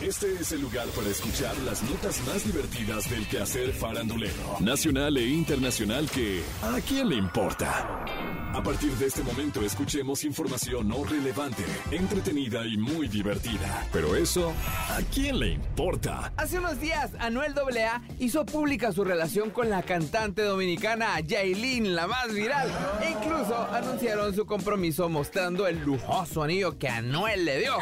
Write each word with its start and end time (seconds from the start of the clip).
Este 0.00 0.32
es 0.34 0.52
el 0.52 0.60
lugar 0.60 0.86
para 0.90 1.08
escuchar 1.08 1.56
las 1.66 1.82
notas 1.82 2.24
más 2.24 2.44
divertidas 2.46 3.10
del 3.10 3.26
quehacer 3.26 3.72
farandulero, 3.72 4.56
nacional 4.60 5.16
e 5.16 5.26
internacional 5.26 6.08
que 6.08 6.40
¿a 6.62 6.80
quién 6.80 7.08
le 7.08 7.16
importa? 7.16 8.04
A 8.54 8.62
partir 8.62 8.90
de 8.92 9.06
este 9.06 9.22
momento 9.22 9.62
escuchemos 9.62 10.24
información 10.24 10.88
no 10.88 11.04
relevante, 11.04 11.64
entretenida 11.90 12.66
y 12.66 12.76
muy 12.76 13.06
divertida. 13.06 13.86
Pero 13.92 14.16
eso, 14.16 14.52
¿a 14.88 15.00
quién 15.14 15.38
le 15.38 15.50
importa? 15.50 16.32
Hace 16.36 16.58
unos 16.58 16.80
días, 16.80 17.10
Anuel 17.20 17.54
AA 17.56 18.02
hizo 18.18 18.44
pública 18.46 18.90
su 18.92 19.04
relación 19.04 19.50
con 19.50 19.70
la 19.70 19.82
cantante 19.82 20.42
dominicana 20.42 21.20
Yailin, 21.20 21.94
la 21.94 22.06
más 22.06 22.32
viral. 22.32 22.68
E 23.02 23.10
incluso 23.10 23.56
anunciaron 23.70 24.34
su 24.34 24.46
compromiso 24.46 25.08
mostrando 25.08 25.66
el 25.66 25.84
lujoso 25.84 26.42
anillo 26.42 26.78
que 26.78 26.88
Anuel 26.88 27.44
le 27.44 27.60
dio. 27.60 27.74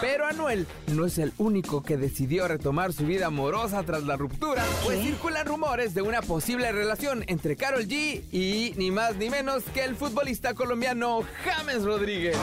Pero 0.00 0.26
Anuel 0.26 0.66
no 0.88 1.06
es 1.06 1.18
el 1.18 1.32
único 1.38 1.82
que 1.82 1.96
decidió 1.96 2.46
retomar 2.46 2.92
su 2.92 3.06
vida 3.06 3.26
amorosa 3.26 3.82
tras 3.82 4.04
la 4.04 4.16
ruptura, 4.16 4.64
pues 4.84 5.00
circulan 5.00 5.46
rumores 5.46 5.94
de 5.94 6.02
una 6.02 6.22
posible 6.22 6.70
relación 6.70 7.24
entre 7.26 7.56
Carol 7.56 7.86
G 7.86 8.22
y 8.30 8.74
ni 8.76 8.90
más 8.90 9.16
ni 9.16 9.30
menos 9.30 9.64
que 9.74 9.84
el 9.84 9.96
futbolista 10.08 10.54
colombiano 10.54 11.22
James 11.44 11.84
Rodríguez. 11.84 12.34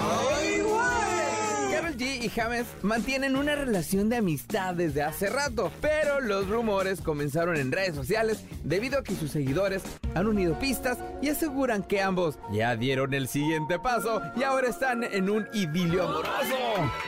Carol 1.96 2.08
G 2.10 2.26
y 2.26 2.30
James 2.30 2.66
mantienen 2.82 3.36
una 3.38 3.56
relación 3.56 4.10
de 4.10 4.18
amistad 4.18 4.74
desde 4.74 5.02
hace 5.02 5.30
rato, 5.30 5.72
pero 5.82 6.20
los 6.20 6.48
rumores 6.50 7.00
comenzaron 7.00 7.56
en 7.56 7.72
redes 7.72 7.96
sociales 7.96 8.44
debido 8.64 9.00
a 9.00 9.04
que 9.04 9.16
sus 9.16 9.32
seguidores 9.32 9.82
han 10.14 10.28
unido 10.28 10.58
pistas 10.60 10.98
y 11.22 11.30
aseguran 11.30 11.84
que 11.84 12.02
ambos 12.02 12.38
ya 12.52 12.76
dieron 12.76 13.14
el 13.14 13.28
siguiente 13.28 13.80
paso 13.80 14.22
y 14.36 14.44
ahora 14.44 14.70
están 14.70 15.04
en 15.04 15.30
un 15.30 15.48
idilio 15.54 16.04
amoroso. 16.04 16.56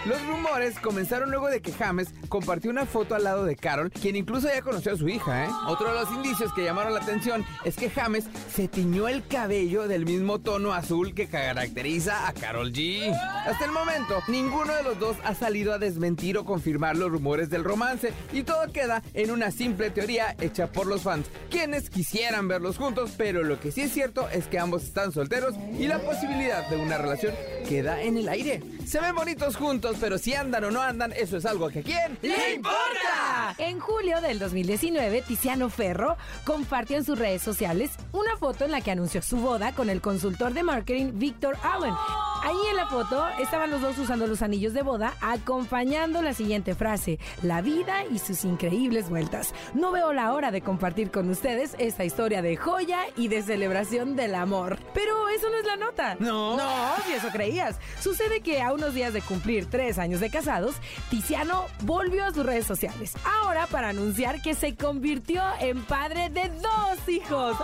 Los 0.06 0.26
rumores 0.26 0.80
comenzaron 0.80 1.32
luego 1.32 1.48
de 1.48 1.62
que 1.62 1.74
James 1.74 2.10
compartió 2.30 2.72
una 2.72 2.86
foto 2.86 3.16
al 3.16 3.24
lado 3.24 3.46
de 3.46 3.56
Carol, 3.56 3.92
quien 3.92 4.16
incluso 4.16 4.48
ya 4.48 4.62
conoció 4.62 4.94
a 4.94 4.98
su 4.98 5.10
hija. 5.10 5.46
¿eh? 5.46 5.50
Otro 5.68 5.90
de 5.90 6.00
los 6.00 6.12
indicios 6.12 6.54
que 6.54 6.64
llamaron 6.64 6.94
la 6.94 7.02
atención 7.02 7.46
es 7.66 7.76
que 7.76 7.90
James 7.90 8.26
se 8.54 8.68
tiñó 8.68 9.08
el 9.08 9.26
cabello 9.28 9.88
del 9.88 10.06
mismo 10.06 10.40
tono 10.40 10.74
azul 10.74 11.14
que 11.14 11.28
caracteriza 11.28 12.28
a 12.28 12.34
Carol 12.34 12.72
G. 12.72 13.12
Hasta 13.46 13.66
el 13.66 13.72
momento, 13.72 14.20
ninguno 14.28 14.77
de 14.78 14.84
los 14.84 15.00
dos 15.00 15.18
ha 15.24 15.34
salido 15.34 15.74
a 15.74 15.80
desmentir 15.80 16.38
o 16.38 16.46
confirmar 16.46 16.96
los 16.96 17.12
rumores 17.12 17.50
del 17.50 17.64
romance 17.64 18.14
y 18.32 18.44
todo 18.44 18.72
queda 18.72 19.02
en 19.14 19.32
una 19.32 19.50
simple 19.50 19.90
teoría 19.90 20.36
hecha 20.40 20.68
por 20.68 20.86
los 20.86 21.02
fans, 21.02 21.28
quienes 21.50 21.90
quisieran 21.90 22.48
verlos 22.48 22.78
juntos, 22.78 23.12
pero 23.18 23.44
lo 23.44 23.60
que 23.60 23.72
sí 23.72 23.82
es 23.82 23.92
cierto 23.92 24.30
es 24.30 24.46
que 24.46 24.60
ambos 24.60 24.84
están 24.84 25.12
solteros 25.12 25.56
y 25.80 25.88
la 25.88 26.00
posibilidad 26.00 26.68
de 26.70 26.78
una 26.78 26.98
relación 26.98 27.34
queda 27.68 28.02
en 28.02 28.18
el 28.18 28.30
aire. 28.30 28.62
Se 28.86 29.00
ven 29.00 29.16
bonitos 29.16 29.56
juntos, 29.56 29.98
pero 30.00 30.18
si 30.18 30.36
andan 30.36 30.64
o 30.66 30.72
no 30.72 30.82
andan, 30.82 31.12
eso 31.14 31.38
es 31.38 31.46
algo 31.46 31.70
que 31.70 31.80
a 31.80 31.84
quién 31.84 32.18
¡Le 32.22 32.56
importa! 32.56 33.56
En 33.58 33.80
julio 33.80 34.22
del 34.22 34.38
2019, 34.38 35.24
Tiziano 35.24 35.70
Ferro 35.70 36.18
compartió 36.46 36.98
en 36.98 37.04
sus 37.04 37.18
redes 37.18 37.42
sociales 37.42 37.92
una 38.12 38.38
foto 38.38 38.66
en 38.66 38.72
la 38.72 38.82
que 38.82 38.92
anunció 38.92 39.22
su 39.22 39.38
boda 39.38 39.72
con 39.74 39.90
el 39.90 40.02
consultor 40.02 40.54
de 40.54 40.64
marketing 40.64 41.12
Victor 41.16 41.58
Allen. 41.64 41.94
Ahí 42.44 42.56
en 42.70 42.76
la 42.76 42.88
foto 42.88 43.28
estaban 43.40 43.72
los 43.72 43.82
dos 43.82 43.98
usando 43.98 44.28
los 44.28 44.42
anillos 44.42 44.74
de 44.74 44.82
boda, 44.82 45.14
acompañando 45.22 46.22
la 46.22 46.34
siguiente 46.34 46.76
frase: 46.76 47.20
La 47.42 47.62
vida 47.62 48.06
y 48.06 48.20
sus 48.20 48.46
increíbles 48.46 49.10
vueltas. 49.10 49.54
No 49.74 49.92
veo 49.92 50.14
la 50.14 50.34
hora 50.34 50.52
de 50.52 50.62
compartir 50.62 51.12
con 51.12 51.30
ustedes 51.30 51.76
esta 51.80 52.06
historia 52.06 52.42
de 52.42 52.56
joya 52.56 53.00
y 53.16 53.28
de 53.28 53.42
celebración 53.42 54.16
del 54.16 54.36
amor. 54.36 54.78
Pero 54.94 55.30
eso 55.30 55.50
no 55.50 55.58
es 55.58 55.66
la 55.66 55.76
nota. 55.76 56.16
No. 56.20 56.58
No, 56.58 56.96
si 57.06 57.14
eso 57.14 57.30
creías. 57.30 57.78
Sucede 58.00 58.42
que 58.42 58.62
a 58.62 58.74
unos 58.74 58.94
días 58.94 59.14
de 59.14 59.22
cumplir 59.22 59.70
tres 59.70 59.98
años 59.98 60.20
de 60.20 60.30
casados, 60.30 60.76
Tiziano 61.10 61.66
volvió 61.82 62.26
a 62.26 62.34
sus 62.34 62.46
redes 62.46 62.66
sociales. 62.66 63.14
Ahora 63.42 63.68
para 63.68 63.90
anunciar 63.90 64.42
que 64.42 64.54
se 64.54 64.76
convirtió 64.76 65.42
en 65.60 65.84
padre 65.84 66.30
de 66.30 66.50
dos 66.50 67.10
hijos 67.10 67.58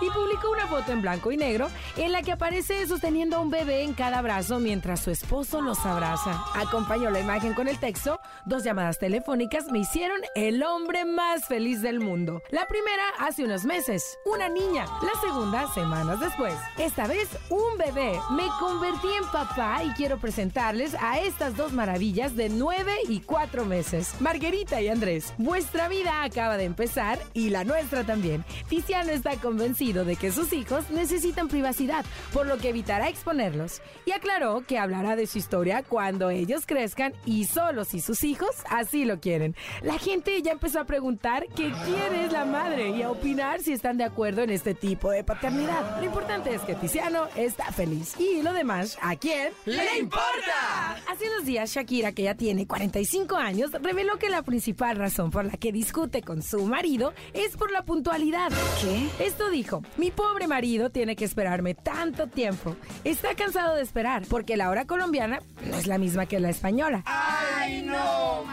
y 0.00 0.10
publicó 0.10 0.50
una 0.50 0.66
foto 0.66 0.92
en 0.92 1.02
blanco 1.02 1.32
y 1.32 1.36
negro 1.36 1.68
en 1.96 2.12
la 2.12 2.22
que 2.22 2.32
aparece 2.32 2.86
sosteniendo 2.86 3.36
a 3.36 3.40
un 3.40 3.50
bebé 3.50 3.82
en 3.82 3.94
cada 3.94 4.22
brazo 4.22 4.60
mientras 4.60 5.00
su 5.00 5.10
esposo 5.10 5.60
los 5.60 5.84
abraza. 5.84 6.44
Acompañó 6.54 7.10
la 7.10 7.20
imagen 7.20 7.54
con 7.54 7.68
el 7.68 7.78
texto, 7.78 8.20
dos 8.46 8.64
llamadas 8.64 8.98
telefónicas 8.98 9.66
me 9.70 9.80
hicieron 9.80 10.20
el 10.34 10.62
hombre 10.62 11.04
más 11.04 11.46
feliz 11.46 11.82
del 11.82 12.00
mundo. 12.00 12.42
La 12.50 12.66
primera 12.66 13.02
hace 13.18 13.44
unos 13.44 13.64
meses, 13.64 14.18
una 14.24 14.48
niña. 14.48 14.86
La 15.02 15.20
segunda, 15.20 15.72
semanas 15.74 16.20
después. 16.20 16.54
Esta 16.78 17.06
vez, 17.06 17.28
un 17.50 17.78
bebé. 17.78 18.18
Me 18.30 18.46
convertí 18.60 19.08
en 19.18 19.24
papá 19.30 19.82
y 19.84 19.90
quiero 19.90 20.18
presentarles 20.18 20.94
a 21.00 21.20
estas 21.20 21.56
dos 21.56 21.72
maravillas 21.72 22.36
de 22.36 22.48
nueve 22.48 22.94
y 23.08 23.20
cuatro 23.20 23.64
meses. 23.64 24.14
Margarita 24.20 24.80
y 24.80 24.88
Andrés, 24.88 25.32
vuestra 25.38 25.88
vida 25.88 26.22
acaba 26.22 26.56
de 26.56 26.64
empezar 26.64 27.18
y 27.32 27.50
la 27.50 27.64
nuestra 27.64 28.04
también. 28.04 28.44
Tiziano 28.68 29.10
está 29.10 29.36
convencido 29.36 29.87
de 29.92 30.16
que 30.16 30.32
sus 30.32 30.52
hijos 30.52 30.90
necesitan 30.90 31.48
privacidad, 31.48 32.04
por 32.32 32.46
lo 32.46 32.58
que 32.58 32.68
evitará 32.68 33.08
exponerlos. 33.08 33.80
Y 34.04 34.12
aclaró 34.12 34.64
que 34.66 34.78
hablará 34.78 35.16
de 35.16 35.26
su 35.26 35.38
historia 35.38 35.82
cuando 35.82 36.30
ellos 36.30 36.66
crezcan 36.66 37.14
y 37.24 37.44
solo 37.46 37.84
si 37.84 38.00
sus 38.00 38.22
hijos 38.24 38.50
así 38.68 39.04
lo 39.04 39.20
quieren. 39.20 39.56
La 39.82 39.98
gente 39.98 40.40
ya 40.42 40.52
empezó 40.52 40.80
a 40.80 40.84
preguntar 40.84 41.46
que 41.48 41.72
quién 41.84 42.14
es 42.24 42.32
la 42.32 42.44
madre 42.44 42.90
y 42.90 43.02
a 43.02 43.10
opinar 43.10 43.60
si 43.60 43.72
están 43.72 43.96
de 43.96 44.04
acuerdo 44.04 44.42
en 44.42 44.50
este 44.50 44.74
tipo 44.74 45.10
de 45.10 45.24
paternidad. 45.24 45.98
Lo 45.98 46.04
importante 46.04 46.54
es 46.54 46.60
que 46.62 46.74
Tiziano 46.74 47.28
está 47.34 47.72
feliz. 47.72 48.14
Y 48.18 48.42
lo 48.42 48.52
demás, 48.52 48.98
¿a 49.00 49.16
quién 49.16 49.52
¡Le 49.64 49.98
importa! 49.98 50.96
Hace 51.08 51.28
unos 51.28 51.44
días, 51.44 51.70
Shakira, 51.70 52.12
que 52.12 52.24
ya 52.24 52.34
tiene 52.34 52.66
45 52.66 53.36
años, 53.36 53.70
reveló 53.72 54.18
que 54.18 54.28
la 54.28 54.42
principal 54.42 54.96
razón 54.96 55.30
por 55.30 55.44
la 55.44 55.56
que 55.56 55.72
discute 55.72 56.22
con 56.22 56.42
su 56.42 56.64
marido 56.66 57.12
es 57.34 57.56
por 57.56 57.70
la 57.70 57.84
puntualidad. 57.84 58.50
¿Qué? 58.80 59.24
Esto 59.24 59.50
dijo, 59.50 59.77
mi 59.96 60.10
pobre 60.10 60.46
marido 60.46 60.90
tiene 60.90 61.16
que 61.16 61.24
esperarme 61.24 61.74
tanto 61.74 62.26
tiempo. 62.26 62.76
Está 63.04 63.34
cansado 63.34 63.74
de 63.76 63.82
esperar, 63.82 64.22
porque 64.28 64.56
la 64.56 64.70
hora 64.70 64.86
colombiana 64.86 65.40
no 65.68 65.76
es 65.76 65.86
la 65.86 65.98
misma 65.98 66.26
que 66.26 66.40
la 66.40 66.50
española. 66.50 67.02
¡Ay, 67.06 67.82
no 67.82 68.44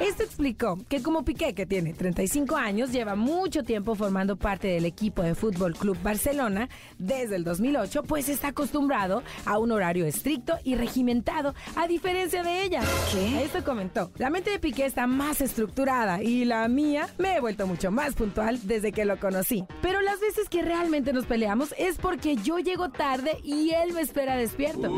Esto 0.00 0.22
explicó 0.22 0.78
que 0.88 1.02
como 1.02 1.26
Piqué, 1.26 1.54
que 1.54 1.66
tiene 1.66 1.92
35 1.92 2.56
años, 2.56 2.90
lleva 2.90 3.16
mucho 3.16 3.62
tiempo 3.62 3.94
formando 3.94 4.36
parte 4.36 4.68
del 4.68 4.86
equipo 4.86 5.22
de 5.22 5.34
Fútbol 5.34 5.74
Club 5.74 5.98
Barcelona 6.02 6.70
desde 6.98 7.36
el 7.36 7.44
2008, 7.44 8.04
pues 8.04 8.30
está 8.30 8.48
acostumbrado 8.48 9.22
a 9.44 9.58
un 9.58 9.72
horario 9.72 10.06
estricto 10.06 10.54
y 10.64 10.74
regimentado, 10.74 11.54
a 11.76 11.86
diferencia 11.86 12.42
de 12.42 12.62
ella. 12.62 12.82
¿Qué? 13.12 13.44
Esto 13.44 13.62
comentó. 13.62 14.10
La 14.16 14.30
mente 14.30 14.50
de 14.50 14.58
Piqué 14.58 14.86
está 14.86 15.06
más 15.06 15.42
estructurada 15.42 16.22
y 16.22 16.46
la 16.46 16.66
mía 16.68 17.08
me 17.18 17.36
he 17.36 17.40
vuelto 17.40 17.66
mucho 17.66 17.90
más 17.90 18.14
puntual 18.14 18.58
desde 18.66 18.92
que 18.92 19.04
lo 19.04 19.20
conocí. 19.20 19.66
Pero 19.82 20.00
las 20.00 20.18
veces 20.18 20.48
que 20.48 20.62
realmente 20.62 21.12
nos 21.12 21.26
peleamos 21.26 21.74
es 21.76 21.98
porque 21.98 22.36
yo 22.36 22.58
llego 22.58 22.88
tarde 22.88 23.36
y 23.44 23.70
él 23.70 23.92
me 23.92 24.00
espera 24.00 24.36
despierto. 24.36 24.90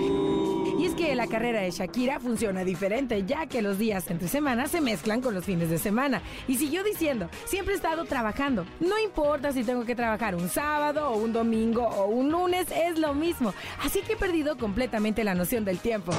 Y 0.82 0.86
es 0.86 0.94
que 0.94 1.14
la 1.14 1.28
carrera 1.28 1.60
de 1.60 1.70
Shakira 1.70 2.18
funciona 2.18 2.64
diferente, 2.64 3.24
ya 3.24 3.46
que 3.46 3.62
los 3.62 3.78
días 3.78 4.10
entre 4.10 4.26
semana 4.26 4.66
se 4.66 4.80
mezclan 4.80 5.20
con 5.20 5.32
los 5.32 5.44
fines 5.44 5.70
de 5.70 5.78
semana. 5.78 6.22
Y 6.48 6.56
siguió 6.56 6.82
diciendo, 6.82 7.28
siempre 7.44 7.74
he 7.74 7.76
estado 7.76 8.04
trabajando. 8.04 8.66
No 8.80 8.98
importa 8.98 9.52
si 9.52 9.62
tengo 9.62 9.84
que 9.84 9.94
trabajar 9.94 10.34
un 10.34 10.48
sábado 10.48 11.10
o 11.10 11.18
un 11.18 11.32
domingo 11.32 11.84
o 11.84 12.06
un 12.06 12.32
lunes, 12.32 12.66
es 12.74 12.98
lo 12.98 13.14
mismo. 13.14 13.54
Así 13.80 14.00
que 14.00 14.14
he 14.14 14.16
perdido 14.16 14.58
completamente 14.58 15.22
la 15.22 15.36
noción 15.36 15.64
del 15.64 15.78
tiempo. 15.78 16.10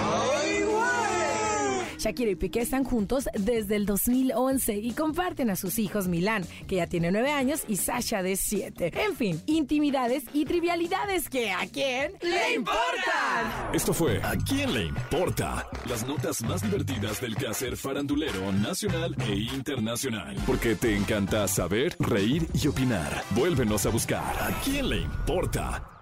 Shakira 2.04 2.32
y 2.32 2.36
Piqué 2.36 2.60
están 2.60 2.84
juntos 2.84 3.30
desde 3.34 3.78
el 3.78 3.86
2011 3.86 4.76
y 4.76 4.92
comparten 4.92 5.50
a 5.50 5.56
sus 5.56 5.80
hijos 5.80 6.10
Milán, 6.10 6.44
que 6.68 6.76
ya 6.76 6.88
tiene 6.88 7.14
9 7.14 7.32
años, 7.32 7.64
y 7.70 7.78
Sasha 7.78 8.22
de 8.22 8.36
7. 8.36 8.92
En 8.94 9.16
fin, 9.16 9.42
intimidades 9.46 10.26
y 10.34 10.44
trivialidades 10.44 11.30
que 11.30 11.52
a 11.52 11.66
quién 11.72 12.12
¡Le 12.22 12.56
importan! 12.56 13.74
Esto 13.74 13.94
fue 13.94 14.22
¿A 14.22 14.36
quién 14.36 14.74
le 14.74 14.88
importa? 14.88 15.66
Las 15.88 16.06
notas 16.06 16.44
más 16.44 16.62
divertidas 16.62 17.22
del 17.22 17.38
quehacer 17.38 17.78
farandulero 17.78 18.52
nacional 18.52 19.16
e 19.30 19.36
internacional. 19.56 20.36
Porque 20.46 20.76
te 20.76 20.98
encanta 20.98 21.48
saber, 21.48 21.96
reír 22.00 22.50
y 22.54 22.68
opinar. 22.68 23.24
Vuélvenos 23.30 23.86
a 23.86 23.90
buscar 23.90 24.36
¿A 24.42 24.52
quién 24.62 24.90
le 24.90 24.98
importa? 24.98 25.93